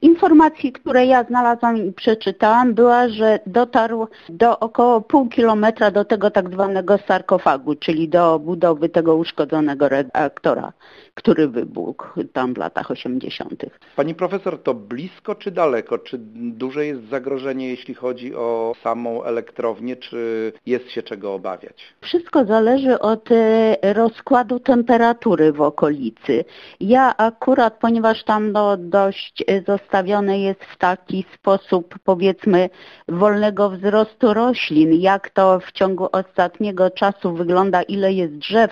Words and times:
Z 0.00 0.02
informacji, 0.02 0.72
które 0.72 1.06
ja 1.06 1.24
znalazłam 1.24 1.76
i 1.76 1.92
przeczytałam, 1.92 2.74
była, 2.74 3.08
że 3.08 3.38
dotarł 3.46 4.08
do 4.28 4.58
około 4.58 5.00
pół 5.00 5.28
kilometra 5.28 5.90
do 5.90 6.04
tego 6.04 6.30
tak 6.30 6.50
zwanego 6.50 6.98
sarkofagu, 6.98 7.74
czyli 7.74 8.08
do 8.08 8.38
budowy 8.38 8.88
tego 8.88 9.16
uszkodzonego 9.16 9.88
reaktora, 9.88 10.72
który 11.14 11.48
wybuchł 11.48 12.24
tam 12.32 12.54
w 12.54 12.58
latach 12.58 12.90
80. 12.90 13.64
Pani 13.96 14.14
profesor, 14.14 14.62
to 14.62 14.74
blisko 14.74 15.34
czy 15.34 15.50
daleko? 15.50 15.98
Czy 15.98 16.18
duże 16.34 16.86
jest 16.86 17.08
zagrożenie, 17.08 17.68
jeśli 17.68 17.94
chodzi 17.94 18.34
o 18.34 18.72
samą 18.82 19.22
elektrownię, 19.24 19.96
czy 19.96 20.52
jest 20.66 20.90
się 20.90 21.02
czego 21.02 21.34
obawiać? 21.34 21.82
Wszystko 22.00 22.44
zależy 22.44 22.98
od 22.98 23.32
e, 23.32 23.92
rozkładu 23.92 24.60
temperatury 24.60 25.52
w 25.52 25.60
okolicy. 25.60 26.44
Ja 26.80 27.16
akurat, 27.16 27.78
ponieważ 27.78 28.24
tam 28.24 28.52
no, 28.52 28.76
dość 28.76 29.44
e, 29.46 29.62
zostawione 29.90 30.40
jest 30.40 30.64
w 30.64 30.78
taki 30.78 31.24
sposób, 31.34 31.94
powiedzmy, 32.04 32.70
wolnego 33.08 33.70
wzrostu 33.70 34.34
roślin, 34.34 35.00
jak 35.00 35.30
to 35.30 35.60
w 35.60 35.72
ciągu 35.72 36.08
ostatniego 36.12 36.90
czasu 36.90 37.34
wygląda, 37.34 37.82
ile 37.82 38.12
jest 38.12 38.34
drzew 38.34 38.70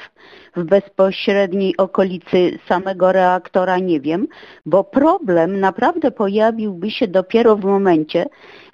w 0.56 0.64
bezpośredniej 0.64 1.77
okolicy 1.77 2.58
samego 2.68 3.12
reaktora, 3.12 3.78
nie 3.78 4.00
wiem, 4.00 4.27
bo 4.66 4.84
problem 4.84 5.60
naprawdę 5.60 6.10
pojawiłby 6.10 6.91
się 6.91 7.08
dopiero 7.08 7.56
w 7.56 7.64
momencie, 7.64 8.27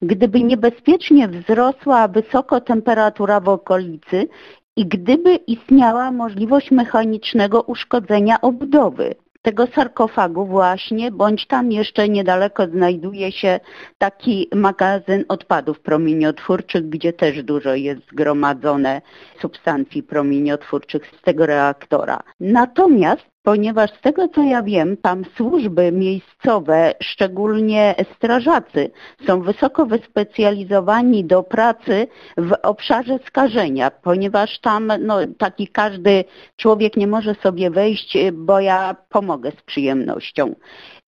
gdyby 0.03 0.43
niebezpiecznie 0.43 1.29
wzrosła 1.29 2.09
wysoko 2.09 2.61
temperatura 2.61 3.41
w 3.41 3.49
okolicy 3.49 4.29
i 4.77 4.87
gdyby 4.87 5.35
istniała 5.35 6.11
możliwość 6.11 6.71
mechanicznego 6.71 7.63
uszkodzenia 7.63 8.41
obudowy 8.41 9.15
tego 9.45 9.67
sarkofagu 9.67 10.47
właśnie, 10.47 11.11
bądź 11.11 11.47
tam 11.47 11.73
jeszcze 11.73 12.09
niedaleko 12.09 12.67
znajduje 12.67 13.33
się 13.33 13.61
taki 13.99 14.49
magazyn 14.55 15.25
odpadów 15.29 15.81
promieniotwórczych, 15.81 16.89
gdzie 16.89 17.13
też 17.13 17.43
dużo 17.43 17.75
jest 17.75 18.01
zgromadzone 18.13 19.03
substancji 19.41 20.03
promieniotwórczych 20.03 21.07
z 21.07 21.23
tego 21.23 21.47
reaktora. 21.47 22.21
Natomiast 22.41 23.34
ponieważ 23.45 23.91
z 23.91 24.01
tego 24.01 24.29
co 24.29 24.43
ja 24.43 24.63
wiem, 24.63 24.97
tam 24.97 25.25
służby 25.37 25.93
miejscowe, 25.93 26.95
szczególnie 27.03 27.95
strażacy, 28.17 28.91
są 29.27 29.43
wysoko 29.43 29.87
wyspecjalizowani 29.87 31.25
do 31.25 31.43
pracy 31.43 32.07
w 32.37 32.53
obszarze 32.63 33.19
skażenia, 33.27 33.91
ponieważ 33.91 34.59
tam 34.59 34.93
no, 35.01 35.19
taki 35.39 35.69
każdy 35.69 36.25
człowiek 36.57 36.97
nie 36.97 37.07
może 37.07 37.35
sobie 37.35 37.71
wejść, 37.71 38.19
bo 38.33 38.61
ja 38.61 38.97
pomogę 39.11 39.51
z 39.51 39.63
przyjemnością. 39.63 40.55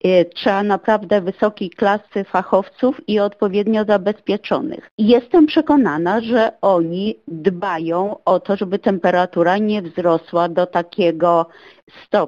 Y, 0.05 0.29
trzeba 0.35 0.63
naprawdę 0.63 1.21
wysokiej 1.21 1.69
klasy 1.69 2.23
fachowców 2.23 3.01
i 3.07 3.19
odpowiednio 3.19 3.85
zabezpieczonych. 3.85 4.91
Jestem 4.97 5.45
przekonana, 5.45 6.21
że 6.21 6.51
oni 6.61 7.15
dbają 7.27 8.15
o 8.25 8.39
to, 8.39 8.55
żeby 8.55 8.79
temperatura 8.79 9.57
nie 9.57 9.81
wzrosła 9.81 10.49
do 10.49 10.65
takiego 10.65 11.47
stopnia, 12.05 12.26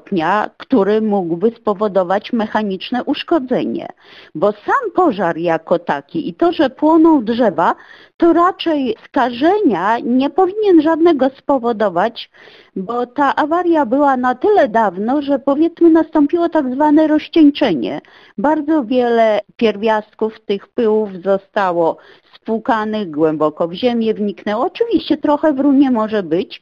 który 0.58 1.02
mógłby 1.02 1.52
spowodować 1.52 2.34
mechaniczne 2.34 3.04
uszkodzenie. 3.04 3.88
Bo 4.36 4.52
sam 4.52 4.92
pożar 4.96 5.38
jako 5.38 5.80
taki 5.80 6.30
i 6.30 6.34
to, 6.34 6.52
że 6.52 6.70
płoną 6.70 7.24
drzewa, 7.24 7.76
to 8.18 8.34
raczej 8.34 8.96
skażenia 9.06 10.00
nie 10.00 10.30
powinien 10.30 10.82
żadnego 10.82 11.30
spowodować, 11.30 12.30
bo 12.76 13.06
ta 13.06 13.36
awaria 13.36 13.86
była 13.86 14.18
na 14.18 14.36
tyle 14.36 14.68
dawno, 14.68 15.22
że 15.22 15.40
powiedzmy 15.40 15.90
nastąpiło 15.90 16.50
tak 16.50 16.74
zwane 16.74 17.08
rozcieńczenie. 17.08 18.02
Bardzo 18.38 18.84
wiele 18.84 19.40
pierwiastków 19.58 20.40
tych 20.40 20.68
pyłów 20.68 21.10
zostało 21.24 21.98
spłukanych, 22.36 23.12
głęboko 23.12 23.68
w 23.68 23.74
ziemię 23.74 24.14
wniknęło. 24.14 24.66
Oczywiście 24.66 25.18
trochę 25.18 25.54
w 25.54 25.60
runie 25.60 25.92
może 25.92 26.24
być, 26.24 26.62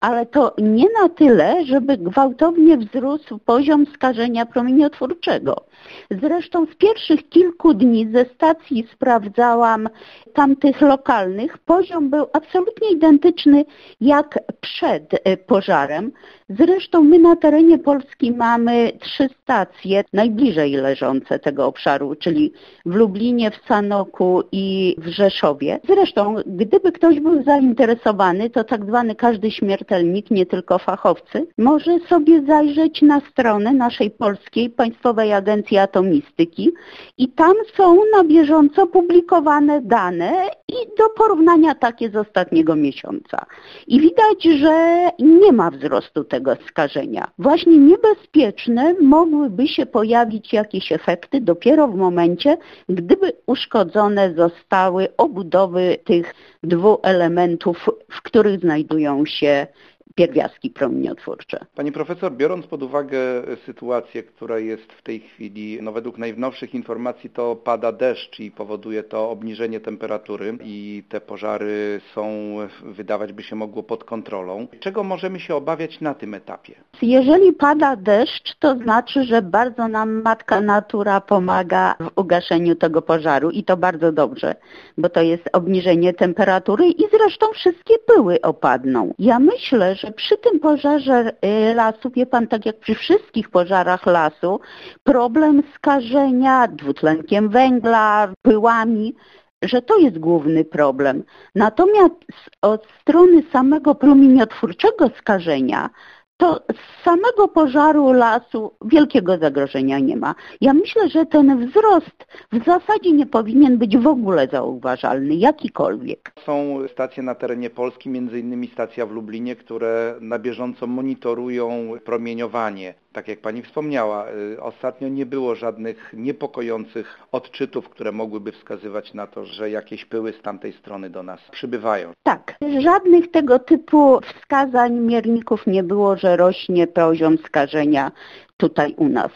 ale 0.00 0.26
to 0.26 0.54
nie 0.58 0.86
na 1.02 1.08
tyle, 1.08 1.64
żeby 1.64 1.96
gwałtownie 1.96 2.76
wzrósł 2.76 3.38
poziom 3.38 3.86
skażenia 3.86 4.46
promieniotwórczego. 4.46 5.64
Zresztą 6.10 6.66
z 6.66 6.74
pierwszych 6.74 7.28
kilku 7.28 7.74
dni 7.74 8.08
ze 8.12 8.24
stacji 8.24 8.88
sprawdzałam 8.92 9.88
tamtych 10.34 10.80
lokalnych. 10.80 11.58
Poziom 11.58 12.10
był 12.10 12.26
absolutnie 12.32 12.90
identyczny 12.90 13.64
jak 14.00 14.38
przed 14.60 15.14
e, 15.14 15.36
pożarem. 15.36 16.12
Zresztą 16.48 17.02
my 17.04 17.18
na 17.18 17.36
terenie 17.36 17.78
Polski 17.78 18.32
mamy 18.32 18.92
trzy 19.00 19.28
stacje 19.42 20.04
najbliżej 20.12 20.72
leżące 20.72 21.38
tego 21.38 21.66
obszaru, 21.66 22.14
czyli 22.14 22.52
w 22.86 22.94
Lublinie, 22.94 23.50
w 23.50 23.66
Sanoku 23.68 24.42
i 24.52 24.96
w 24.98 25.08
Rzeszowie. 25.08 25.80
Zresztą, 25.88 26.34
gdyby 26.46 26.92
ktoś 26.92 27.20
był 27.20 27.42
zainteresowany, 27.42 28.50
to 28.50 28.64
tak 28.64 28.84
zwany 28.84 29.14
każdy 29.14 29.50
śmiertelnik, 29.88 30.30
nie 30.30 30.46
tylko 30.46 30.78
fachowcy, 30.78 31.46
może 31.58 31.98
sobie 32.08 32.42
zajrzeć 32.42 33.02
na 33.02 33.20
stronę 33.20 33.72
naszej 33.72 34.10
polskiej 34.10 34.70
Państwowej 34.70 35.32
Agencji 35.32 35.78
Atomistyki 35.78 36.72
i 37.18 37.28
tam 37.28 37.54
są 37.76 37.98
na 38.16 38.24
bieżąco 38.24 38.86
publikowane 38.86 39.80
dane 39.80 40.32
i 40.68 40.96
do 40.98 41.08
porównania 41.08 41.74
takie 41.74 42.10
z 42.10 42.16
ostatniego 42.16 42.76
miesiąca. 42.76 43.46
I 43.86 44.00
widać, 44.00 44.42
że 44.42 45.08
nie 45.18 45.52
ma 45.52 45.70
wzrostu 45.70 46.24
tego 46.24 46.56
skażenia. 46.68 47.30
Właśnie 47.38 47.78
niebezpieczne 47.78 48.94
mogłyby 49.00 49.68
się 49.68 49.86
pojawić 49.86 50.52
jakieś 50.52 50.92
efekty 50.92 51.40
dopiero 51.40 51.88
w 51.88 51.94
momencie, 51.94 52.56
gdyby 52.88 53.32
uszkodzone 53.46 54.34
zostały 54.34 55.08
obudowy 55.16 55.98
tych 56.04 56.34
dwóch 56.62 56.98
elementów, 57.02 57.86
w 58.10 58.22
których 58.22 58.60
znajdują 58.60 59.26
się 59.26 59.66
pierwiastki 60.14 60.70
promieniotwórcze. 60.70 61.58
Pani 61.74 61.92
profesor, 61.92 62.32
biorąc 62.32 62.66
pod 62.66 62.82
uwagę 62.82 63.18
sytuację, 63.66 64.22
która 64.22 64.58
jest 64.58 64.92
w 64.92 65.02
tej 65.02 65.20
chwili, 65.20 65.78
no 65.82 65.92
według 65.92 66.18
najnowszych 66.18 66.74
informacji 66.74 67.30
to 67.30 67.56
pada 67.56 67.92
deszcz 67.92 68.40
i 68.40 68.50
powoduje 68.50 69.02
to 69.02 69.30
obniżenie 69.30 69.80
temperatury 69.80 70.58
i 70.64 71.02
te 71.08 71.20
pożary 71.20 72.00
są, 72.14 72.56
wydawać 72.82 73.32
by 73.32 73.42
się 73.42 73.56
mogło, 73.56 73.82
pod 73.82 74.04
kontrolą. 74.04 74.66
Czego 74.80 75.04
możemy 75.04 75.40
się 75.40 75.54
obawiać 75.54 76.00
na 76.00 76.14
tym 76.14 76.34
etapie? 76.34 76.74
Jeżeli 77.02 77.52
pada 77.52 77.96
deszcz, 77.96 78.54
to 78.58 78.76
znaczy, 78.76 79.24
że 79.24 79.42
bardzo 79.42 79.88
nam 79.88 80.22
matka 80.22 80.60
natura 80.60 81.20
pomaga 81.20 81.94
w 82.00 82.18
ugaszeniu 82.18 82.74
tego 82.74 83.02
pożaru 83.02 83.50
i 83.50 83.64
to 83.64 83.76
bardzo 83.76 84.12
dobrze, 84.12 84.54
bo 84.98 85.08
to 85.08 85.22
jest 85.22 85.48
obniżenie 85.52 86.14
temperatury 86.14 86.86
i 86.86 87.04
zresztą 87.10 87.46
wszystkie 87.54 87.94
pyły 88.06 88.40
opadną. 88.40 89.14
Ja 89.18 89.38
myślę, 89.38 89.96
że 90.00 90.12
przy 90.12 90.36
tym 90.36 90.60
pożarze 90.60 91.32
y, 91.44 91.74
lasu, 91.74 92.10
wie 92.10 92.26
pan, 92.26 92.46
tak 92.46 92.66
jak 92.66 92.78
przy 92.78 92.94
wszystkich 92.94 93.50
pożarach 93.50 94.06
lasu, 94.06 94.60
problem 95.04 95.62
skażenia 95.74 96.68
dwutlenkiem 96.68 97.48
węgla, 97.48 98.32
pyłami, 98.42 99.14
że 99.62 99.82
to 99.82 99.98
jest 99.98 100.18
główny 100.18 100.64
problem. 100.64 101.24
Natomiast 101.54 102.14
od 102.62 102.86
strony 103.00 103.42
samego 103.52 103.94
promieniotwórczego 103.94 105.10
skażenia 105.18 105.90
to 106.38 106.60
z 106.72 107.04
samego 107.04 107.48
pożaru 107.48 108.12
lasu 108.12 108.72
wielkiego 108.84 109.38
zagrożenia 109.38 109.98
nie 109.98 110.16
ma. 110.16 110.34
Ja 110.60 110.74
myślę, 110.74 111.08
że 111.08 111.26
ten 111.26 111.66
wzrost 111.66 112.26
w 112.52 112.64
zasadzie 112.64 113.12
nie 113.12 113.26
powinien 113.26 113.78
być 113.78 113.96
w 113.96 114.06
ogóle 114.06 114.48
zauważalny, 114.52 115.34
jakikolwiek. 115.34 116.32
Są 116.46 116.78
stacje 116.92 117.22
na 117.22 117.34
terenie 117.34 117.70
Polski, 117.70 118.08
między 118.08 118.40
innymi 118.40 118.68
stacja 118.68 119.06
w 119.06 119.10
Lublinie, 119.10 119.56
które 119.56 120.14
na 120.20 120.38
bieżąco 120.38 120.86
monitorują 120.86 121.92
promieniowanie 122.04 122.94
tak 123.18 123.28
jak 123.28 123.40
Pani 123.40 123.62
wspomniała, 123.62 124.26
y, 124.30 124.62
ostatnio 124.62 125.08
nie 125.08 125.26
było 125.26 125.54
żadnych 125.54 126.14
niepokojących 126.16 127.18
odczytów, 127.32 127.88
które 127.88 128.12
mogłyby 128.12 128.52
wskazywać 128.52 129.14
na 129.14 129.26
to, 129.26 129.44
że 129.44 129.70
jakieś 129.70 130.04
pyły 130.04 130.32
z 130.32 130.42
tamtej 130.42 130.72
strony 130.72 131.10
do 131.10 131.22
nas 131.22 131.40
przybywają. 131.50 132.12
Tak, 132.22 132.54
żadnych 132.78 133.30
tego 133.30 133.58
typu 133.58 134.20
wskazań 134.20 134.92
mierników 134.92 135.66
nie 135.66 135.82
było, 135.82 136.16
że 136.16 136.27
rośnie 136.36 136.86
poziom 136.86 137.38
skażenia 137.38 138.12
tutaj 138.58 138.94
u 138.96 139.08
nas. 139.08 139.30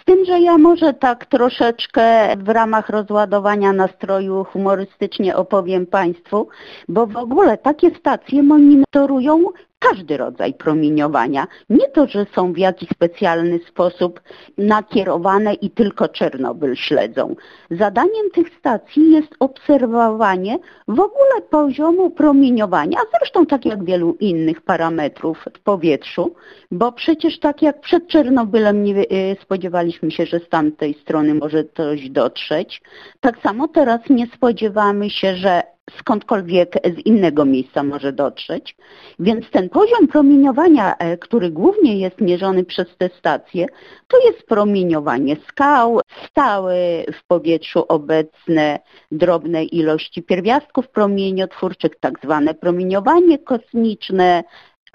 Z 0.00 0.04
tym, 0.04 0.24
że 0.24 0.40
ja 0.40 0.58
może 0.58 0.94
tak 0.94 1.26
troszeczkę 1.26 2.36
w 2.36 2.48
ramach 2.48 2.88
rozładowania 2.88 3.72
nastroju 3.72 4.44
humorystycznie 4.44 5.36
opowiem 5.36 5.86
Państwu, 5.86 6.48
bo 6.88 7.06
w 7.06 7.16
ogóle 7.16 7.58
takie 7.58 7.90
stacje 7.94 8.42
monitorują 8.42 9.44
każdy 9.78 10.16
rodzaj 10.16 10.54
promieniowania. 10.54 11.46
Nie 11.70 11.88
to, 11.88 12.06
że 12.06 12.26
są 12.34 12.52
w 12.52 12.58
jakiś 12.58 12.88
specjalny 12.88 13.58
sposób 13.58 14.20
nakierowane 14.58 15.54
i 15.54 15.70
tylko 15.70 16.08
Czernobyl 16.08 16.74
śledzą. 16.74 17.36
Zadaniem 17.70 18.30
tych 18.34 18.48
stacji 18.58 19.12
jest 19.12 19.34
obserwowanie 19.40 20.58
w 20.88 21.00
ogóle 21.00 21.40
poziomu 21.50 22.10
promieniowania, 22.10 22.98
a 22.98 23.18
zresztą 23.18 23.46
tak 23.46 23.66
jak 23.66 23.84
wielu 23.84 24.16
innych 24.20 24.60
parametrów 24.60 25.44
w 25.54 25.60
powietrzu, 25.60 26.34
bo 26.70 26.92
przecież 26.92 27.38
tak 27.38 27.62
jak 27.62 27.80
przed 27.80 28.08
Czernobylem 28.08 28.57
nie 28.58 28.94
y, 28.94 29.36
spodziewaliśmy 29.42 30.10
się, 30.10 30.26
że 30.26 30.40
z 30.40 30.48
tamtej 30.48 30.94
strony 30.94 31.34
może 31.34 31.64
coś 31.64 32.10
dotrzeć, 32.10 32.82
tak 33.20 33.38
samo 33.38 33.68
teraz 33.68 34.00
nie 34.10 34.26
spodziewamy 34.26 35.10
się, 35.10 35.36
że 35.36 35.62
skądkolwiek 36.00 36.74
z 36.84 37.06
innego 37.06 37.44
miejsca 37.44 37.82
może 37.82 38.12
dotrzeć. 38.12 38.76
Więc 39.18 39.50
ten 39.50 39.68
poziom 39.68 40.08
promieniowania, 40.08 40.96
e, 40.96 41.16
który 41.16 41.50
głównie 41.50 41.98
jest 41.98 42.20
mierzony 42.20 42.64
przez 42.64 42.96
te 42.96 43.08
stacje, 43.18 43.66
to 44.08 44.18
jest 44.26 44.42
promieniowanie 44.46 45.36
skał, 45.48 46.00
stałe 46.26 46.74
w 47.12 47.26
powietrzu 47.26 47.84
obecne 47.88 48.78
drobne 49.12 49.64
ilości 49.64 50.22
pierwiastków 50.22 50.88
promieniotwórczych, 50.88 51.92
tak 52.00 52.20
zwane 52.24 52.54
promieniowanie 52.54 53.38
kosmiczne, 53.38 54.44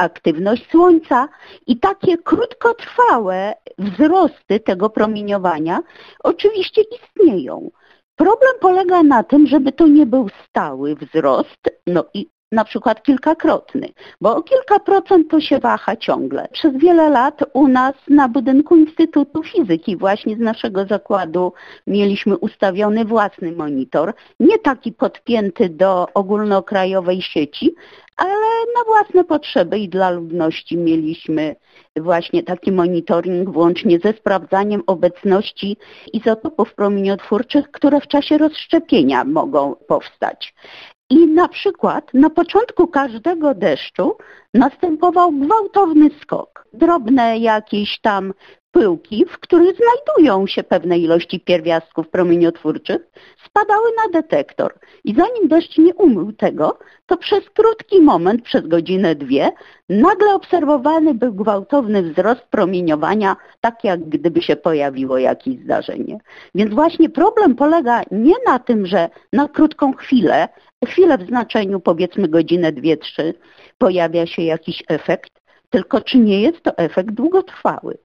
aktywność 0.03 0.69
Słońca 0.71 1.29
i 1.67 1.79
takie 1.79 2.17
krótkotrwałe 2.17 3.53
wzrosty 3.77 4.59
tego 4.59 4.89
promieniowania 4.89 5.79
oczywiście 6.23 6.81
istnieją. 6.81 7.71
Problem 8.15 8.51
polega 8.59 9.03
na 9.03 9.23
tym, 9.23 9.47
żeby 9.47 9.71
to 9.71 9.87
nie 9.87 10.05
był 10.05 10.29
stały 10.49 10.95
wzrost, 10.95 11.69
no 11.87 12.05
i 12.13 12.27
na 12.53 12.65
przykład 12.65 13.03
kilkakrotny, 13.03 13.89
bo 14.21 14.35
o 14.35 14.43
kilka 14.43 14.79
procent 14.79 15.31
to 15.31 15.41
się 15.41 15.59
waha 15.59 15.95
ciągle. 15.95 16.47
Przez 16.51 16.77
wiele 16.77 17.09
lat 17.09 17.39
u 17.53 17.67
nas 17.67 17.93
na 18.09 18.29
budynku 18.29 18.75
Instytutu 18.75 19.43
Fizyki 19.43 19.97
właśnie 19.97 20.35
z 20.35 20.39
naszego 20.39 20.85
zakładu 20.85 21.53
mieliśmy 21.87 22.37
ustawiony 22.37 23.05
własny 23.05 23.51
monitor, 23.51 24.13
nie 24.39 24.59
taki 24.59 24.91
podpięty 24.91 25.69
do 25.69 26.07
ogólnokrajowej 26.13 27.21
sieci, 27.21 27.75
ale 28.17 28.33
na 28.77 28.83
własne 28.85 29.23
potrzeby 29.23 29.79
i 29.79 29.89
dla 29.89 30.09
ludności 30.09 30.77
mieliśmy 30.77 31.55
właśnie 31.95 32.43
taki 32.43 32.71
monitoring 32.71 33.49
włącznie 33.49 33.99
ze 33.99 34.13
sprawdzaniem 34.13 34.83
obecności 34.87 35.77
izotopów 36.13 36.73
promieniotwórczych, 36.73 37.71
które 37.71 38.01
w 38.01 38.07
czasie 38.07 38.37
rozszczepienia 38.37 39.23
mogą 39.23 39.75
powstać. 39.75 40.53
I 41.09 41.27
na 41.27 41.47
przykład 41.47 42.13
na 42.13 42.29
początku 42.29 42.87
każdego 42.87 43.53
deszczu 43.53 44.17
następował 44.53 45.31
gwałtowny 45.31 46.09
skok. 46.21 46.67
Drobne 46.73 47.37
jakieś 47.37 47.99
tam 48.01 48.33
pyłki, 48.73 49.25
w 49.25 49.39
których 49.39 49.75
znajdują 49.75 50.47
się 50.47 50.63
pewne 50.63 50.97
ilości 50.97 51.39
pierwiastków 51.39 52.09
promieniotwórczych, 52.09 53.01
spadały 53.45 53.89
na 53.97 54.21
detektor. 54.21 54.73
I 55.03 55.15
zanim 55.15 55.47
deszcz 55.47 55.77
nie 55.77 55.95
umył 55.95 56.33
tego, 56.33 56.77
to 57.05 57.17
przez 57.17 57.49
krótki 57.49 58.01
moment, 58.01 58.41
przez 58.41 58.67
godzinę, 58.67 59.15
dwie, 59.15 59.51
nagle 59.89 60.33
obserwowany 60.35 61.13
był 61.13 61.33
gwałtowny 61.33 62.03
wzrost 62.03 62.41
promieniowania, 62.41 63.35
tak 63.61 63.83
jak 63.83 64.09
gdyby 64.09 64.41
się 64.41 64.55
pojawiło 64.55 65.17
jakieś 65.17 65.55
zdarzenie. 65.55 66.17
Więc 66.55 66.73
właśnie 66.73 67.09
problem 67.09 67.55
polega 67.55 68.01
nie 68.11 68.35
na 68.45 68.59
tym, 68.59 68.85
że 68.85 69.09
na 69.33 69.47
krótką 69.47 69.93
chwilę, 69.93 70.47
chwilę 70.85 71.17
w 71.17 71.27
znaczeniu 71.27 71.79
powiedzmy 71.79 72.27
godzinę, 72.27 72.71
dwie, 72.71 72.97
trzy, 72.97 73.33
pojawia 73.77 74.25
się 74.25 74.41
jakiś 74.41 74.83
efekt, 74.87 75.41
tylko 75.69 76.01
czy 76.01 76.17
nie 76.17 76.41
jest 76.41 76.63
to 76.63 76.77
efekt 76.77 77.11
długotrwały. 77.11 77.97